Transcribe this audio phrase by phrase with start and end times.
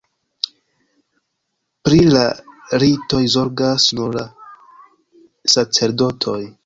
[1.89, 2.23] Pri la
[2.85, 4.27] ritoj zorgas nur la
[5.57, 6.41] sacerdotoj.